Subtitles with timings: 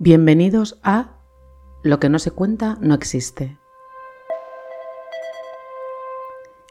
[0.00, 1.16] Bienvenidos a
[1.82, 3.58] Lo que no se cuenta no existe.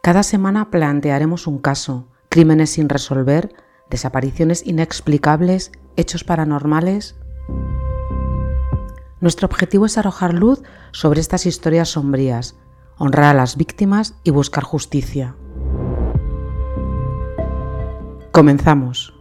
[0.02, 3.54] Cada semana plantearemos un caso, crímenes sin resolver,
[3.90, 7.18] desapariciones inexplicables, hechos paranormales.
[9.20, 10.64] Nuestro objetivo es arrojar luz
[10.94, 12.56] sobre estas historias sombrías,
[12.98, 15.36] honrar a las víctimas y buscar justicia.
[18.32, 19.17] Comenzamos.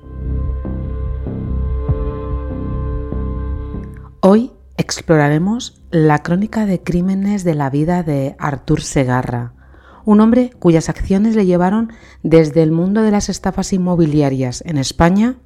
[4.28, 9.52] Hoy exploraremos la crónica de crímenes de la vida de Artur Segarra,
[10.04, 11.92] un hombre cuyas acciones le llevaron
[12.24, 15.36] desde el mundo de las estafas inmobiliarias en España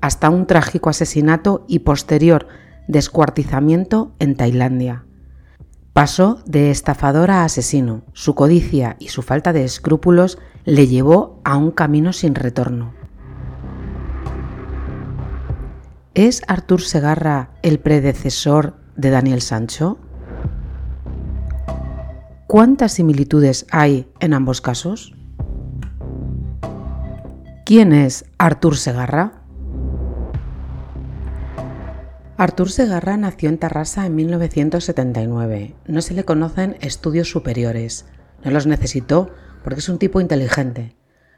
[0.00, 2.48] hasta un trágico asesinato y posterior
[2.88, 5.04] descuartizamiento en Tailandia.
[5.92, 8.02] Pasó de estafador a asesino.
[8.14, 12.94] Su codicia y su falta de escrúpulos le llevó a un camino sin retorno.
[16.18, 19.98] ¿Es Artur Segarra el predecesor de Daniel Sancho?
[22.48, 25.14] ¿Cuántas similitudes hay en ambos casos?
[27.64, 29.44] ¿Quién es Artur Segarra?
[32.36, 35.76] Artur Segarra nació en Tarrasa en 1979.
[35.86, 38.06] No se le conocen estudios superiores.
[38.42, 39.30] No los necesitó
[39.62, 40.96] porque es un tipo inteligente.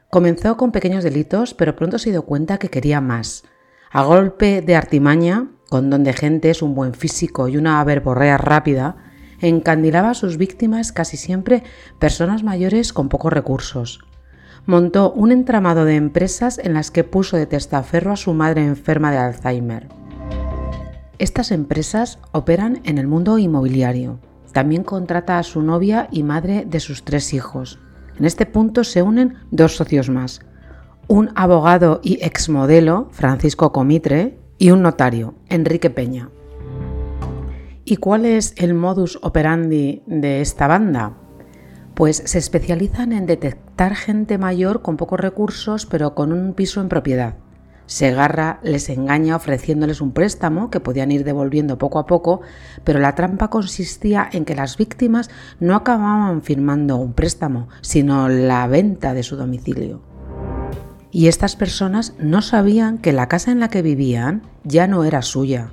[0.09, 3.43] Comenzó con pequeños delitos, pero pronto se dio cuenta que quería más
[3.91, 8.95] a golpe de artimaña, con don de gentes, un buen físico y una verborrea rápida,
[9.41, 11.63] encandilaba a sus víctimas casi siempre
[11.99, 13.99] personas mayores con pocos recursos.
[14.65, 19.11] Montó un entramado de empresas en las que puso de testaferro a su madre enferma
[19.11, 19.89] de Alzheimer.
[21.17, 24.19] Estas empresas operan en el mundo inmobiliario.
[24.53, 27.79] También contrata a su novia y madre de sus tres hijos.
[28.17, 30.41] En este punto se unen dos socios más,
[31.11, 36.29] un abogado y exmodelo, Francisco Comitre, y un notario, Enrique Peña.
[37.83, 41.17] ¿Y cuál es el modus operandi de esta banda?
[41.95, 46.87] Pues se especializan en detectar gente mayor con pocos recursos pero con un piso en
[46.87, 47.35] propiedad.
[47.87, 52.39] Segarra les engaña ofreciéndoles un préstamo que podían ir devolviendo poco a poco,
[52.85, 58.65] pero la trampa consistía en que las víctimas no acababan firmando un préstamo, sino la
[58.67, 60.09] venta de su domicilio
[61.11, 65.21] y estas personas no sabían que la casa en la que vivían ya no era
[65.21, 65.71] suya.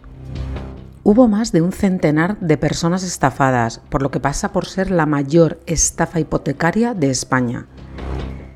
[1.04, 5.06] Hubo más de un centenar de personas estafadas, por lo que pasa por ser la
[5.06, 7.66] mayor estafa hipotecaria de España.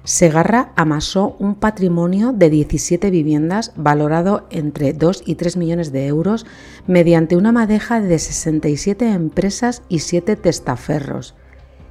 [0.04, 6.44] Segarra amasó un patrimonio de 17 viviendas valorado entre 2 y 3 millones de euros
[6.88, 11.36] mediante una madeja de 67 empresas y 7 testaferros.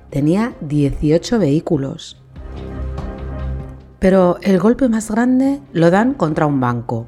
[0.09, 2.20] Tenía 18 vehículos.
[4.01, 7.05] Pero el golpe más grande lo dan contra un banco.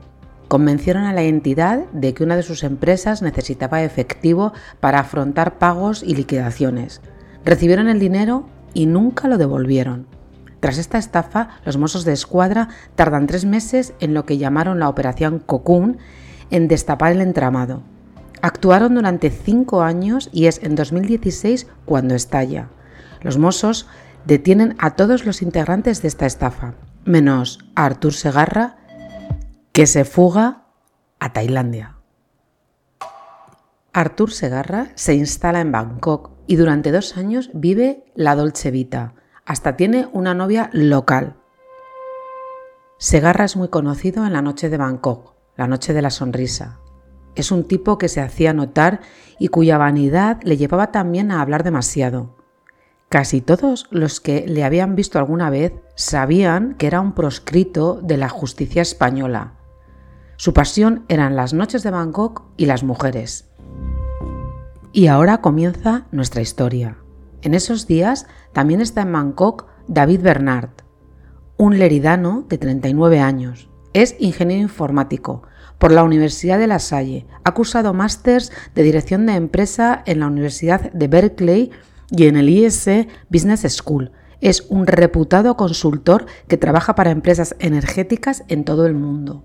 [0.48, 6.04] Convencieron a la entidad de que una de sus empresas necesitaba efectivo para afrontar pagos
[6.04, 7.02] y liquidaciones.
[7.44, 8.46] Recibieron el dinero
[8.76, 10.06] y nunca lo devolvieron.
[10.60, 14.88] Tras esta estafa, los mozos de escuadra tardan tres meses en lo que llamaron la
[14.88, 15.98] Operación Cocoon
[16.52, 17.82] en destapar el entramado.
[18.44, 22.68] Actuaron durante cinco años y es en 2016 cuando estalla.
[23.24, 23.88] Los mozos
[24.26, 26.76] detienen a todos los integrantes de esta estafa,
[27.06, 28.78] menos a Artur Segarra,
[29.72, 30.66] que se fuga
[31.20, 31.98] a Tailandia.
[33.92, 39.14] Artur Segarra se instala en Bangkok y durante dos años vive la Dolce Vita.
[39.46, 41.36] Hasta tiene una novia local.
[42.98, 46.80] Segarra es muy conocido en la noche de Bangkok, la noche de la sonrisa.
[47.36, 49.02] Es un tipo que se hacía notar
[49.40, 52.43] y cuya vanidad le llevaba también a hablar demasiado.
[53.10, 58.18] Casi todos los que le habían visto alguna vez sabían que era un proscrito de
[58.18, 59.54] la justicia española.
[60.36, 63.50] Su pasión eran las noches de Bangkok y las mujeres.
[64.92, 66.98] Y ahora comienza nuestra historia.
[67.42, 70.70] En esos días también está en Bangkok David Bernard,
[71.58, 73.70] un leridano de 39 años.
[73.94, 75.44] Es ingeniero informático
[75.78, 77.26] por la Universidad de La Salle.
[77.44, 81.72] Ha cursado másters de dirección de empresa en la Universidad de Berkeley
[82.10, 82.90] y en el IS
[83.30, 84.12] Business School.
[84.42, 89.44] Es un reputado consultor que trabaja para empresas energéticas en todo el mundo,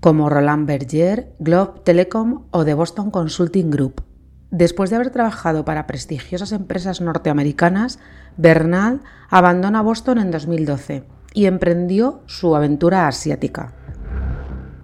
[0.00, 4.02] como Roland Berger, Globe Telecom o The Boston Consulting Group.
[4.50, 7.98] Después de haber trabajado para prestigiosas empresas norteamericanas,
[8.38, 11.04] Bernal abandona Boston en 2012
[11.34, 13.74] y emprendió su aventura asiática.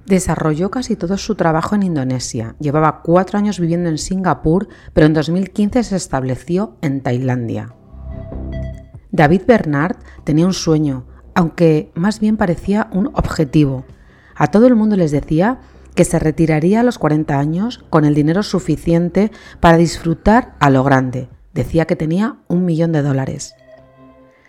[0.06, 2.56] Desarrolló casi todo su trabajo en Indonesia.
[2.60, 7.74] Llevaba cuatro años viviendo en Singapur, pero en 2015 se estableció en Tailandia.
[9.10, 13.84] David Bernard tenía un sueño, aunque más bien parecía un objetivo.
[14.34, 15.60] A todo el mundo les decía
[15.94, 19.30] que se retiraría a los 40 años con el dinero suficiente
[19.60, 21.28] para disfrutar a lo grande.
[21.52, 23.54] Decía que tenía un millón de dólares.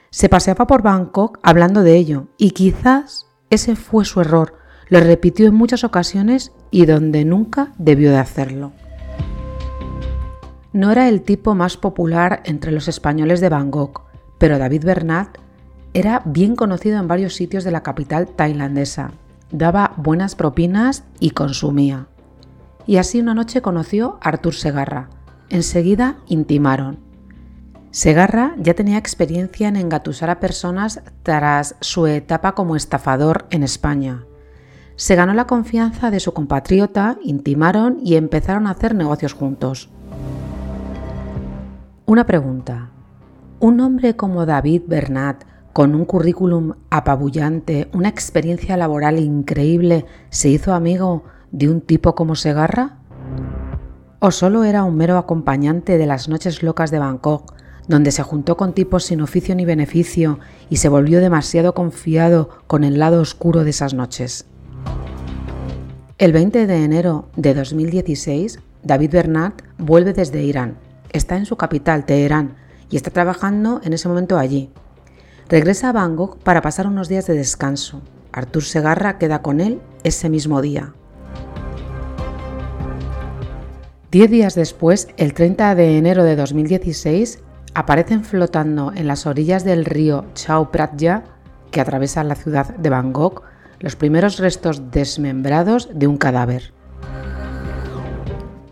[0.09, 4.55] Se paseaba por Bangkok hablando de ello y quizás ese fue su error.
[4.89, 8.71] Lo repitió en muchas ocasiones y donde nunca debió de hacerlo.
[10.73, 14.03] No era el tipo más popular entre los españoles de Bangkok,
[14.37, 15.37] pero David Bernat
[15.93, 19.11] era bien conocido en varios sitios de la capital tailandesa
[19.51, 22.07] daba buenas propinas y consumía.
[22.85, 25.09] Y así una noche conoció a Artur Segarra.
[25.49, 26.99] Enseguida intimaron.
[27.91, 34.25] Segarra ya tenía experiencia en engatusar a personas tras su etapa como estafador en España.
[34.97, 39.89] Se ganó la confianza de su compatriota, intimaron y empezaron a hacer negocios juntos.
[42.05, 42.91] Una pregunta.
[43.59, 45.43] ¿Un hombre como David Bernat
[45.73, 52.35] con un currículum apabullante, una experiencia laboral increíble, se hizo amigo de un tipo como
[52.35, 52.99] Segarra?
[54.19, 57.53] ¿O solo era un mero acompañante de las noches locas de Bangkok,
[57.89, 60.39] donde se juntó con tipos sin oficio ni beneficio
[60.69, 64.45] y se volvió demasiado confiado con el lado oscuro de esas noches?
[66.17, 70.77] El 20 de enero de 2016, David Bernat vuelve desde Irán.
[71.11, 72.55] Está en su capital, Teherán,
[72.89, 74.69] y está trabajando en ese momento allí.
[75.49, 78.01] Regresa a Bangkok para pasar unos días de descanso.
[78.31, 80.93] Artur Segarra queda con él ese mismo día.
[84.09, 87.39] Diez días después, el 30 de enero de 2016,
[87.73, 91.25] aparecen flotando en las orillas del río Chao Pratya,
[91.71, 93.43] que atraviesa la ciudad de Bangkok,
[93.79, 96.73] los primeros restos desmembrados de un cadáver.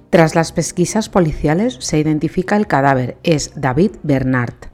[0.10, 4.74] Tras las pesquisas policiales se identifica el cadáver, es David Bernard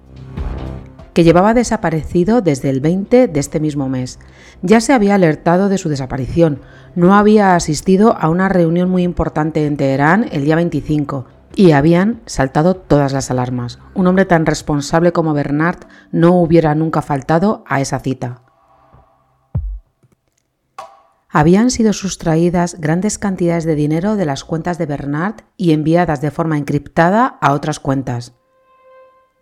[1.19, 4.19] que llevaba desaparecido desde el 20 de este mismo mes.
[4.61, 6.61] Ya se había alertado de su desaparición,
[6.95, 11.25] no había asistido a una reunión muy importante en Teherán el día 25
[11.57, 13.79] y habían saltado todas las alarmas.
[13.95, 15.79] Un hombre tan responsable como Bernard
[16.13, 18.43] no hubiera nunca faltado a esa cita.
[21.31, 26.31] Habían sido sustraídas grandes cantidades de dinero de las cuentas de Bernard y enviadas de
[26.31, 28.33] forma encriptada a otras cuentas.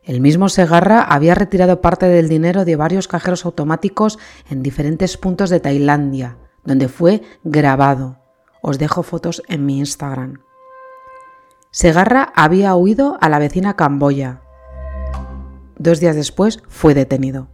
[0.04, 4.20] El mismo Segarra había retirado parte del dinero de varios cajeros automáticos
[4.50, 8.20] en diferentes puntos de Tailandia, donde fue grabado.
[8.62, 10.42] Os dejo fotos en mi Instagram.
[11.72, 14.42] Segarra había huido a la vecina Camboya.
[15.78, 17.48] Dos días después fue detenido.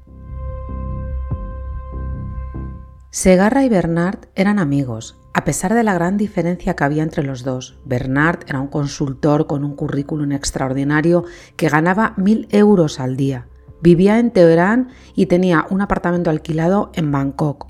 [3.16, 7.44] Segarra y Bernard eran amigos a pesar de la gran diferencia que había entre los
[7.44, 11.26] dos, Bernard era un consultor con un currículum extraordinario
[11.56, 13.48] que ganaba mil euros al día.
[13.84, 17.68] Vivía en Teherán y tenía un apartamento alquilado en Bangkok.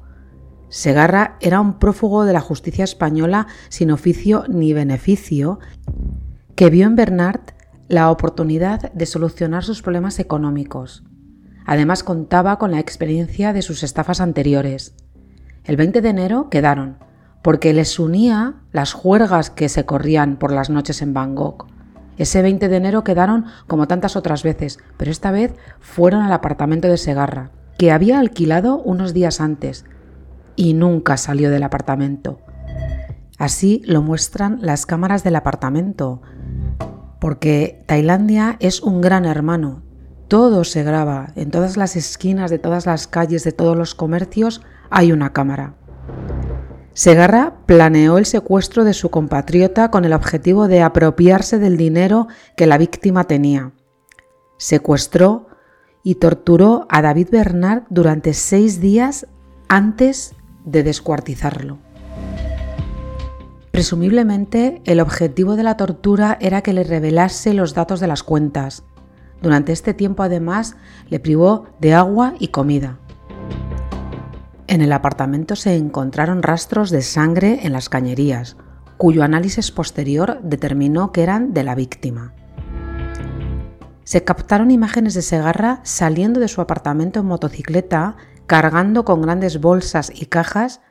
[0.70, 5.60] Segarra era un prófugo de la justicia española sin oficio ni beneficio,
[6.56, 7.42] que vio en Bernard
[7.90, 11.04] la oportunidad de solucionar sus problemas económicos.
[11.66, 14.96] Además contaba con la experiencia de sus estafas anteriores.
[15.66, 16.98] El 20 de enero quedaron,
[17.42, 21.68] porque les unía las juergas que se corrían por las noches en Bangkok.
[22.18, 26.90] Ese 20 de enero quedaron como tantas otras veces, pero esta vez fueron al apartamento
[26.90, 29.86] de Segarra, que había alquilado unos días antes,
[30.58, 32.40] y nunca salió del apartamento.
[33.38, 36.22] Así lo muestran las cámaras del apartamento,
[37.22, 39.82] porque Tailandia es un gran hermano.
[40.28, 44.62] Todo se graba, en todas las esquinas de todas las calles de todos los comercios
[44.94, 45.76] hay una cámara.
[46.94, 52.68] Segarra planeó el secuestro de su compatriota con el objetivo de apropiarse del dinero que
[52.68, 53.72] la víctima tenía.
[54.58, 55.48] Secuestró
[56.04, 59.26] y torturó a David Bernard durante seis días
[59.68, 60.36] antes
[60.66, 61.80] de descuartizarlo.
[63.72, 68.84] Presumiblemente, el objetivo de la tortura era que le revelase los datos de las cuentas.
[69.42, 70.76] Durante este tiempo, además,
[71.10, 73.00] le privó de agua y comida.
[74.68, 78.56] En el apartamento se encontraron rastros de sangre en las cañerías,
[78.98, 82.34] cuyo análisis posterior determinó que eran de la víctima.
[84.06, 88.16] Se captaron imágenes de Segarra saliendo de su apartamento en motocicleta,
[88.48, 90.82] cargando con grandes bolsas y cajas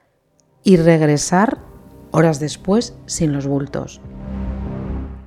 [0.62, 1.59] y regresar
[2.11, 4.00] horas después sin los bultos.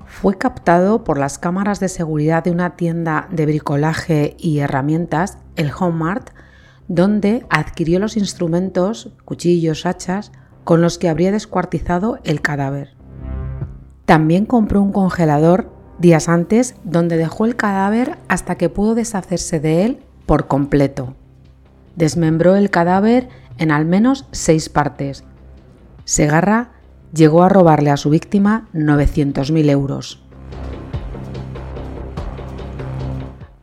[0.05, 5.71] Fue captado por las cámaras de seguridad de una tienda de bricolaje y herramientas, el
[5.77, 6.29] Home Mart,
[6.87, 10.31] donde adquirió los instrumentos, cuchillos, hachas,
[10.63, 12.95] con los que habría descuartizado el cadáver.
[14.05, 19.85] También compró un congelador días antes donde dejó el cadáver hasta que pudo deshacerse de
[19.85, 21.15] él por completo.
[21.95, 25.23] Desmembró el cadáver en al menos seis partes.
[26.03, 26.71] Segarra
[27.13, 30.24] llegó a robarle a su víctima 900.000 euros.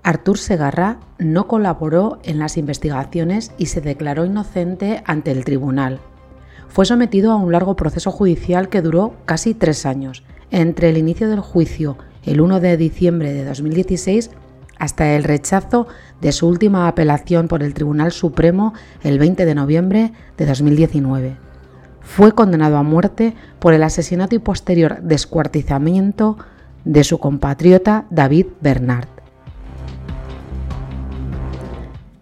[0.05, 6.01] Artur Segarra no colaboró en las investigaciones y se declaró inocente ante el tribunal.
[6.69, 11.29] Fue sometido a un largo proceso judicial que duró casi tres años, entre el inicio
[11.29, 14.31] del juicio el 1 de diciembre de 2016
[14.79, 15.87] hasta el rechazo
[16.21, 21.37] de su última apelación por el Tribunal Supremo el 20 de noviembre de 2019.
[22.01, 26.37] Fue condenado a muerte por el asesinato y posterior descuartizamiento
[26.85, 29.22] de su compatriota David Bernard.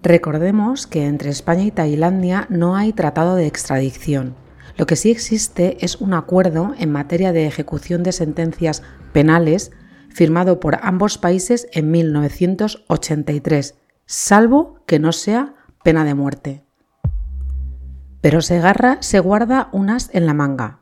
[0.02, 4.34] Recordemos que entre España y Tailandia no hay tratado de extradición.
[4.76, 9.72] Lo que sí existe es un acuerdo en materia de ejecución de sentencias penales
[10.08, 13.74] firmado por ambos países en 1983,
[14.06, 15.54] salvo que no sea
[15.84, 16.64] pena de muerte.
[18.22, 20.80] Pero Segarra se guarda unas en la manga.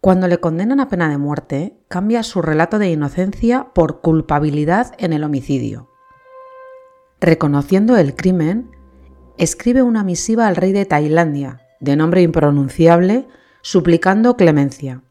[0.00, 5.12] Cuando le condenan a pena de muerte, cambia su relato de inocencia por culpabilidad en
[5.12, 5.89] el homicidio.
[7.20, 8.70] Reconociendo el crimen,
[9.36, 13.28] escribe una misiva al rey de Tailandia, de nombre impronunciable,
[13.60, 15.02] suplicando clemencia.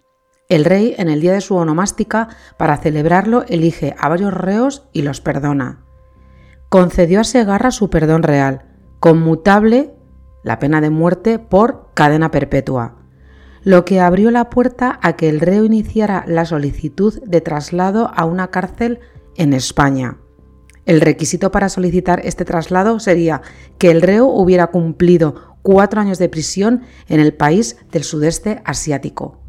[0.48, 5.04] El rey, en el día de su onomástica, para celebrarlo, elige a varios reos y
[5.04, 5.86] los perdona.
[6.70, 8.66] Concedió a Segarra su perdón real,
[9.00, 9.94] conmutable
[10.44, 12.96] la pena de muerte por cadena perpetua,
[13.62, 18.25] lo que abrió la puerta a que el reo iniciara la solicitud de traslado a
[18.25, 19.00] una cárcel
[19.36, 20.18] en España.
[20.86, 23.41] El requisito para solicitar este traslado sería
[23.77, 29.39] que el reo hubiera cumplido cuatro años de prisión en el país del sudeste asiático.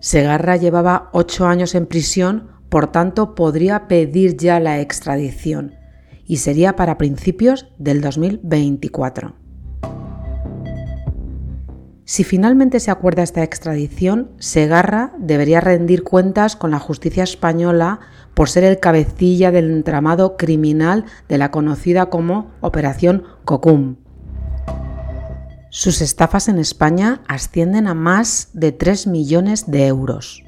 [0.00, 5.74] Segarra llevaba ocho años en prisión, por tanto podría pedir ya la extradición
[6.26, 9.43] y sería para principios del 2024.
[12.06, 18.00] Si finalmente se acuerda esta extradición, Segarra debería rendir cuentas con la justicia española
[18.34, 23.96] por ser el cabecilla del entramado criminal de la conocida como Operación Cocum.
[25.70, 30.44] Sus estafas en España ascienden a más de 3 millones de euros.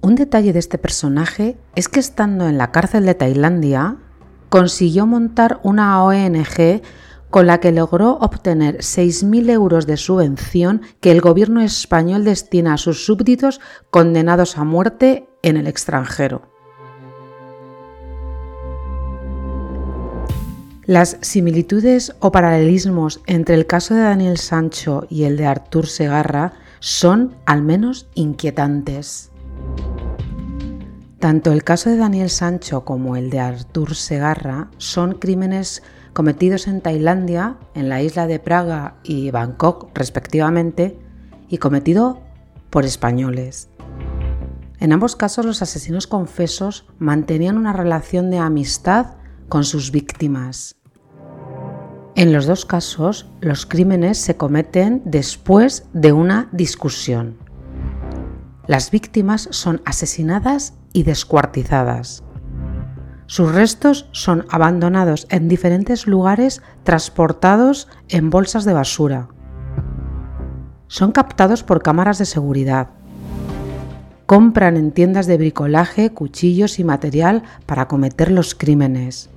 [0.00, 3.98] Un detalle de este personaje es que estando en la cárcel de Tailandia,
[4.48, 6.80] consiguió montar una ONG
[7.30, 12.78] con la que logró obtener 6.000 euros de subvención que el gobierno español destina a
[12.78, 13.60] sus súbditos
[13.90, 16.50] condenados a muerte en el extranjero.
[20.86, 26.54] Las similitudes o paralelismos entre el caso de Daniel Sancho y el de Artur Segarra
[26.80, 29.30] son al menos inquietantes.
[31.20, 36.80] Tanto el caso de Daniel Sancho como el de Artur Segarra son crímenes cometidos en
[36.80, 40.98] Tailandia, en la isla de Praga y Bangkok respectivamente,
[41.48, 42.20] y cometido
[42.70, 43.68] por españoles.
[44.78, 49.16] En ambos casos los asesinos confesos mantenían una relación de amistad
[49.48, 50.76] con sus víctimas.
[52.14, 57.38] En los dos casos, los crímenes se cometen después de una discusión.
[58.66, 62.22] Las víctimas son asesinadas y descuartizadas.
[63.30, 69.28] Sus restos son abandonados en diferentes lugares transportados en bolsas de basura.
[70.88, 72.88] Son captados por cámaras de seguridad.
[74.26, 79.30] Compran en tiendas de bricolaje cuchillos y material para cometer los crímenes.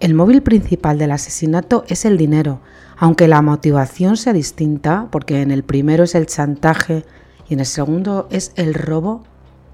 [0.00, 2.60] El móvil principal del asesinato es el dinero,
[2.98, 7.06] aunque la motivación sea distinta, porque en el primero es el chantaje
[7.48, 9.24] y en el segundo es el robo,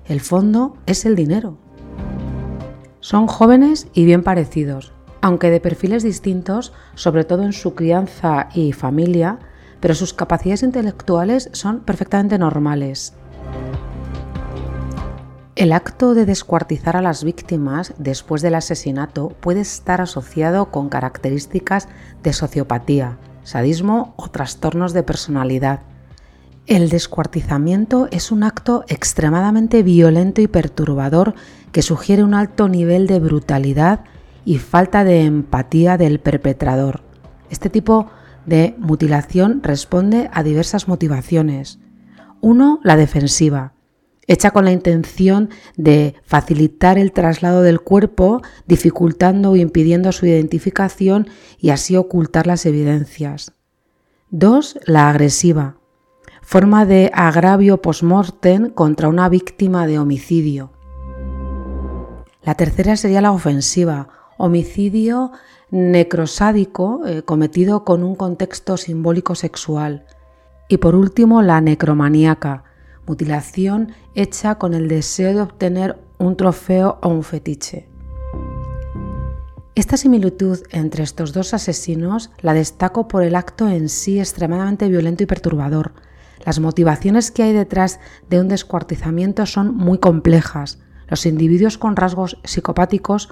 [0.07, 1.59] el fondo es el dinero.
[3.03, 4.93] Son jóvenes y bien parecidos,
[5.23, 9.41] aunque de perfiles distintos, sobre todo en su crianza y familia,
[9.81, 13.13] pero sus capacidades intelectuales son perfectamente normales.
[15.57, 21.89] El acto de descuartizar a las víctimas después del asesinato puede estar asociado con características
[22.23, 25.81] de sociopatía, sadismo o trastornos de personalidad.
[26.67, 31.35] El descuartizamiento es un acto extremadamente violento y perturbador
[31.73, 34.05] que sugiere un alto nivel de brutalidad
[34.45, 37.03] y falta de empatía del perpetrador.
[37.51, 38.11] Este tipo
[38.47, 41.81] de mutilación responde a diversas motivaciones.
[42.41, 43.75] Uno, la defensiva,
[44.29, 51.29] hecha con la intención de facilitar el traslado del cuerpo, dificultando o impidiendo su identificación
[51.59, 53.53] y así ocultar las evidencias.
[54.31, 55.77] Dos, la agresiva,
[56.53, 60.71] forma de agravio post-mortem contra una víctima de homicidio.
[62.43, 65.33] La tercera sería la ofensiva, homicidio
[65.71, 70.05] necrosádico eh, cometido con un contexto simbólico sexual.
[70.69, 72.65] Y por último, la necromaníaca,
[73.07, 77.89] mutilación hecha con el deseo de obtener un trofeo o un fetiche.
[79.75, 85.23] Esta similitud entre estos dos asesinos la destaco por el acto en sí extremadamente violento
[85.23, 85.95] y perturbador.
[86.45, 90.79] Las motivaciones que hay detrás de un descuartizamiento son muy complejas.
[91.09, 93.29] Los individuos con rasgos psicopáticos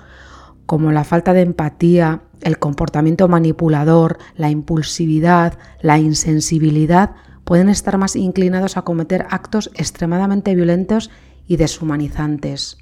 [0.66, 8.14] como la falta de empatía, el comportamiento manipulador, la impulsividad, la insensibilidad, pueden estar más
[8.14, 11.10] inclinados a cometer actos extremadamente violentos
[11.48, 12.78] y deshumanizantes.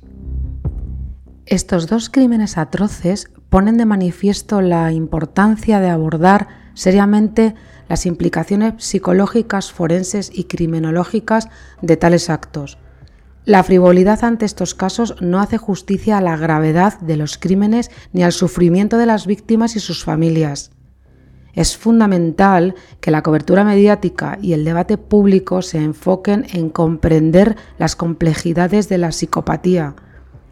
[1.47, 7.57] Estos dos crímenes atroces ponen de manifiesto la importancia de abordar seriamente
[7.89, 11.49] las implicaciones psicológicas, forenses y criminológicas
[11.83, 12.79] de tales actos.
[13.45, 18.23] La frivolidad ante estos casos no hace justicia a la gravedad de los crímenes ni
[18.23, 20.71] al sufrimiento de las víctimas y sus familias.
[21.53, 27.97] Es fundamental que la cobertura mediática y el debate público se enfoquen en comprender las
[27.97, 29.97] complejidades de la psicopatía,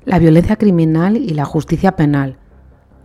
[0.04, 2.38] la violencia criminal y la justicia penal,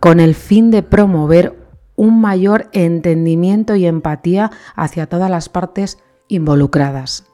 [0.00, 1.61] con el fin de promover
[2.02, 7.26] un mayor entendimiento y empatía hacia todas las partes involucradas.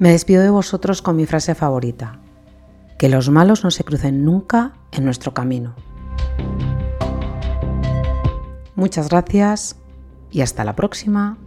[0.00, 2.18] Me despido de vosotros con mi frase favorita,
[2.98, 5.76] que los malos no se crucen nunca en nuestro camino.
[8.74, 9.76] Muchas gracias
[10.32, 11.38] y hasta la próxima.